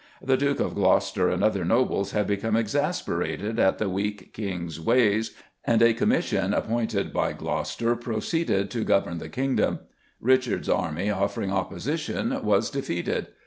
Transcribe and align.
The 0.19 0.35
Duke 0.35 0.59
of 0.59 0.73
Gloucester 0.73 1.29
and 1.29 1.43
other 1.43 1.63
nobles 1.63 2.09
had 2.11 2.25
become 2.25 2.55
exasperated 2.55 3.59
at 3.59 3.77
the 3.77 3.87
weak 3.87 4.33
King's 4.33 4.79
ways, 4.81 5.35
and 5.63 5.79
a 5.83 5.93
commission 5.93 6.55
appointed 6.55 7.13
by 7.13 7.33
Gloucester 7.33 7.95
proceeded 7.95 8.71
to 8.71 8.83
govern 8.83 9.19
the 9.19 9.29
Kingdom; 9.29 9.77
Richard's 10.19 10.69
army 10.69 11.11
offering 11.11 11.51
opposition 11.51 12.35
was 12.43 12.71
defeated. 12.71 13.27